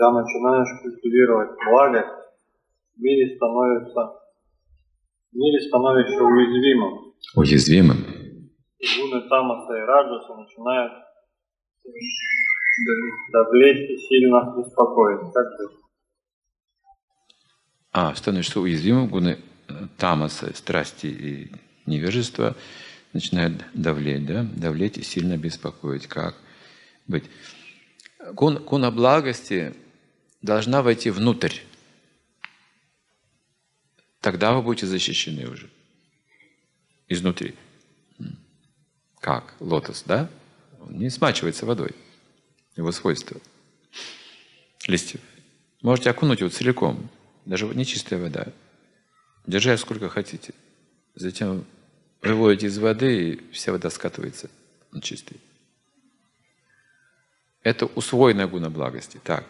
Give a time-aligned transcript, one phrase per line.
[0.00, 2.08] когда начинаешь культивировать благость,
[2.96, 4.00] в мире становится,
[5.32, 7.14] в мире становишься уязвимым.
[7.36, 7.98] Уязвимым.
[8.98, 10.92] Гуны тамаса и раджаса начинают
[13.32, 15.32] давлеть и сильно беспокоить.
[15.34, 15.76] Как же?
[17.92, 21.52] А, становишься уязвимым, гуны э, тамаса, страсти и
[21.84, 22.56] невежества
[23.12, 24.46] начинают давлеть, да?
[24.56, 26.06] Давлеть и сильно беспокоить.
[26.06, 26.36] Как
[27.06, 27.24] быть?
[28.32, 29.74] Гун, гуна благости
[30.42, 31.58] должна войти внутрь.
[34.20, 35.70] Тогда вы будете защищены уже.
[37.08, 37.54] Изнутри.
[39.18, 39.54] Как?
[39.60, 40.30] Лотос, да?
[40.80, 41.94] Он не смачивается водой.
[42.76, 43.40] Его свойства.
[44.86, 45.20] Листьев.
[45.82, 47.10] Можете окунуть его целиком.
[47.44, 48.52] Даже нечистая вода.
[49.46, 50.54] Держать сколько хотите.
[51.14, 51.64] Затем
[52.22, 54.50] выводите из воды, и вся вода скатывается.
[54.92, 55.40] Он чистый.
[57.62, 59.20] Это усвоенная гуна благости.
[59.22, 59.46] Так.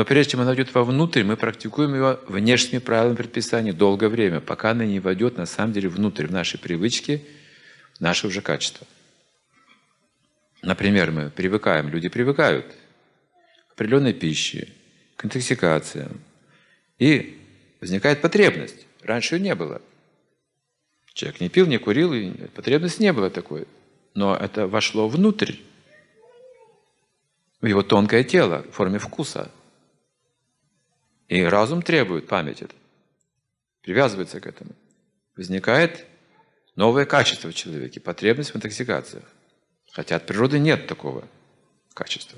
[0.00, 4.70] Но прежде чем она войдет вовнутрь, мы практикуем его внешними правилами предписания долгое время, пока
[4.70, 7.22] она не войдет на самом деле внутрь, в наши привычки,
[7.98, 8.86] в наше уже качество.
[10.62, 12.64] Например, мы привыкаем, люди привыкают
[13.68, 14.68] к определенной пище,
[15.16, 16.22] к интоксикациям.
[16.98, 17.38] И
[17.82, 18.86] возникает потребность.
[19.02, 19.82] Раньше ее не было.
[21.12, 23.66] Человек не пил, не курил, и потребности не было такой.
[24.14, 25.56] Но это вошло внутрь,
[27.60, 29.50] в его тонкое тело, в форме вкуса.
[31.30, 32.74] И разум требует память это,
[33.82, 34.72] привязывается к этому.
[35.36, 36.04] Возникает
[36.74, 39.24] новое качество в человеке, потребность в интоксикациях.
[39.92, 41.28] Хотя от природы нет такого
[41.94, 42.36] качества.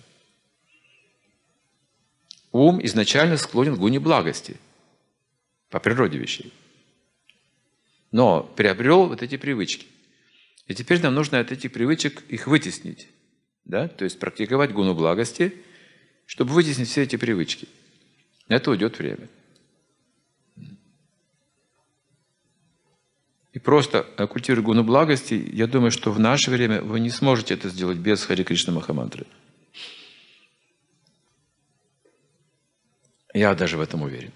[2.53, 4.59] Ум изначально склонен к гуне благости
[5.71, 6.53] по природе вещей.
[8.11, 9.87] Но приобрел вот эти привычки.
[10.67, 13.09] И теперь нам нужно от этих привычек их вытеснить.
[13.65, 13.89] Да?
[13.89, 15.55] То есть практиковать гуну благости,
[16.27, 17.69] чтобы вытеснить все эти привычки.
[18.53, 19.31] Это уйдет время.
[23.55, 27.71] И просто культивируя гуну благости, я думаю, что в наше время вы не сможете это
[27.71, 29.27] сделать без Хари Кришна Махамантры.
[33.33, 34.33] Я даже в этом уверен.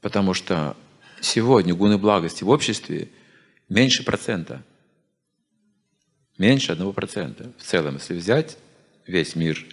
[0.00, 0.76] Потому что
[1.20, 3.08] сегодня гуны благости в обществе
[3.68, 4.62] меньше процента.
[6.38, 7.52] Меньше одного процента.
[7.58, 8.58] В целом, если взять
[9.08, 9.66] весь мир,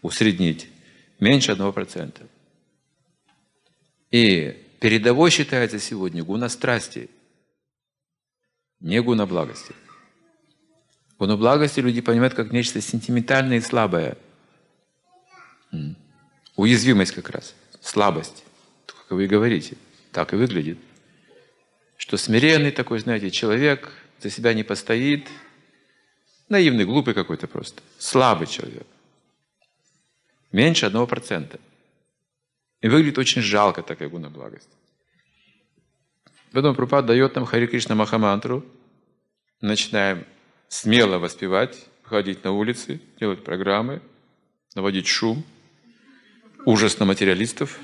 [0.00, 0.68] усреднить,
[1.18, 2.28] меньше одного процента.
[4.12, 7.10] И передовой считается сегодня гуна страсти–
[8.82, 9.74] не гуна благости.
[11.18, 14.18] Гуна благости люди понимают как нечто сентиментальное и слабое.
[16.56, 18.44] Уязвимость как раз, слабость,
[18.86, 19.76] как вы и говорите,
[20.10, 20.78] так и выглядит.
[21.96, 25.28] Что смиренный такой, знаете, человек за себя не постоит,
[26.48, 28.86] наивный, глупый какой-то просто, слабый человек.
[30.50, 31.60] Меньше одного процента.
[32.82, 34.76] И выглядит очень жалко такая гуна благости.
[36.52, 38.64] Поэтому Прупад дает нам Хари Кришна Махамантру.
[39.60, 40.26] Начинаем
[40.68, 44.02] смело воспевать, ходить на улицы, делать программы,
[44.74, 45.44] наводить шум,
[46.66, 47.78] ужас на материалистов.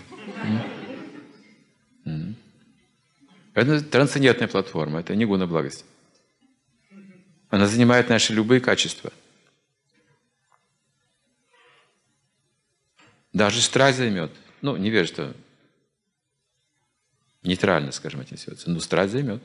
[3.54, 5.84] Это трансцендентная платформа, это не гуна благости.
[7.50, 9.12] Она занимает наши любые качества.
[13.32, 14.32] Даже страсть займет.
[14.62, 15.34] Ну, невежество
[17.42, 19.42] нейтрально, скажем, отнесется, но страсть займет.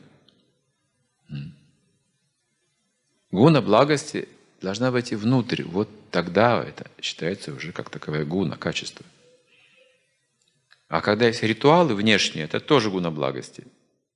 [3.31, 4.27] Гуна благости
[4.61, 5.63] должна войти внутрь.
[5.63, 9.05] Вот тогда это считается уже как таковая гуна, качество.
[10.87, 13.65] А когда есть ритуалы внешние, это тоже гуна благости.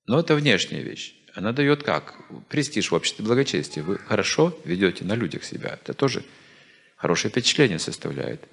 [0.06, 1.16] Но это внешняя вещь.
[1.34, 2.16] Она дает как?
[2.50, 3.84] Престиж в обществе, благочестие.
[3.84, 5.80] Вы хорошо ведете на людях себя.
[5.82, 6.24] Это тоже
[6.96, 8.48] хорошее впечатление составляет.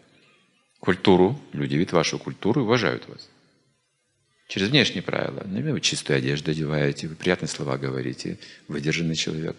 [0.85, 3.31] Культуру, люди видят вашу культуру и уважают вас.
[4.49, 5.43] Через внешние правила.
[5.47, 8.39] Например, вы чистую одежду одеваете, вы приятные слова говорите,
[8.69, 9.57] выдержанный человек.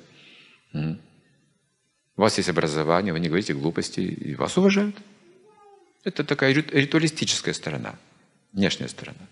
[0.72, 4.96] У вас есть образование, вы не говорите глупости, и вас уважают.
[6.04, 7.96] Это такая ритуалистическая сторона,
[8.54, 9.28] внешняя сторона.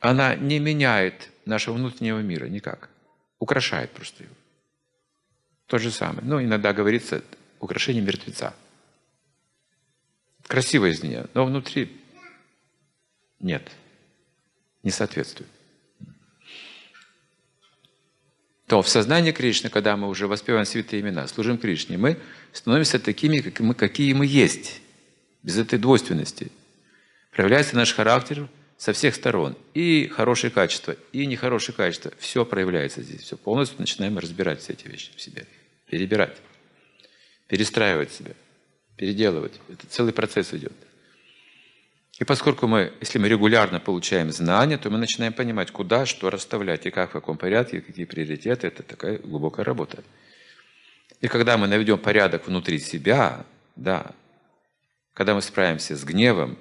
[0.00, 2.88] Она не меняет нашего внутреннего мира никак.
[3.38, 4.34] Украшает просто его.
[5.66, 6.26] То же самое.
[6.26, 7.22] Ну, иногда говорится
[7.62, 8.54] украшение мертвеца–
[10.46, 11.90] Красиво из нее, но внутри
[13.40, 13.70] нет,
[14.82, 15.50] не соответствует.
[18.66, 22.18] То в сознании Кришны, когда мы уже воспеваем святые имена, служим Кришне, мы
[22.52, 24.80] становимся такими, как мы, какие мы есть,
[25.42, 26.50] без этой двойственности.
[27.30, 28.48] Проявляется наш характер
[28.78, 29.56] со всех сторон.
[29.74, 32.12] И хорошие качества, и нехорошие качества.
[32.18, 33.22] Все проявляется здесь.
[33.22, 35.46] Все полностью начинаем разбирать все эти вещи в себе.
[35.88, 36.36] Перебирать
[37.52, 38.32] перестраивать себя,
[38.96, 39.52] переделывать.
[39.68, 40.72] Это целый процесс идет.
[42.18, 46.86] И поскольку мы, если мы регулярно получаем знания, то мы начинаем понимать, куда, что расставлять,
[46.86, 48.68] и как, в каком порядке, какие приоритеты.
[48.68, 50.02] Это такая глубокая работа.
[51.20, 53.44] И когда мы наведем порядок внутри себя,
[53.76, 54.12] да,
[55.12, 56.56] когда мы справимся с гневом,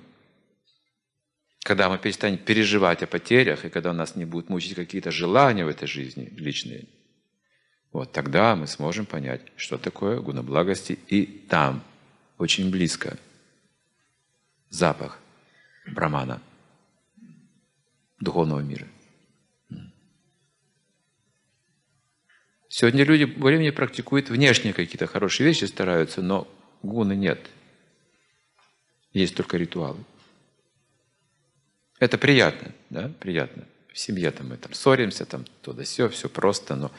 [1.63, 5.63] когда мы перестанем переживать о потерях, и когда у нас не будут мучить какие-то желания
[5.63, 6.89] в этой жизни личные,
[7.91, 11.83] вот тогда мы сможем понять, что такое гуна благости, и там,
[12.37, 13.17] очень близко,
[14.69, 15.19] запах
[15.85, 16.41] брамана,
[18.19, 18.87] духовного мира.
[22.69, 26.47] Сегодня люди времени практикуют внешние какие-то хорошие вещи, стараются, но
[26.81, 27.49] гуны нет.
[29.11, 29.99] Есть только ритуалы.
[31.99, 33.65] Это приятно, да, приятно.
[33.91, 36.91] В семье там мы там ссоримся, там то да все, все просто, но,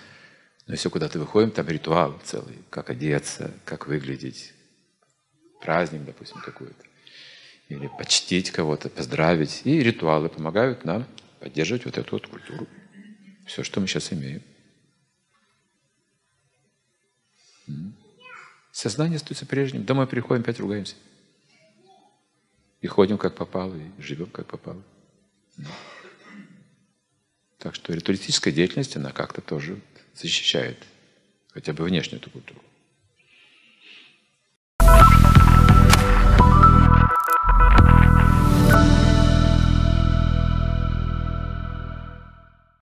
[0.67, 4.53] но если куда-то выходим, там ритуал целый, как одеться, как выглядеть,
[5.61, 6.85] праздник, допустим, какой-то.
[7.69, 9.63] Или почтить кого-то, поздравить.
[9.65, 11.07] И ритуалы помогают нам
[11.41, 12.69] поддерживать вот эту вот культуру.
[13.47, 14.43] Все, что мы сейчас имеем.
[18.71, 19.85] Сознание остается прежним.
[19.85, 20.95] Домой приходим, опять ругаемся.
[22.81, 24.83] И ходим как попало, и живем как попало.
[27.59, 29.81] Так что ритуалистическая деятельность, она как-то тоже
[30.15, 30.77] защищает
[31.53, 32.61] хотя бы внешнюю эту культуру.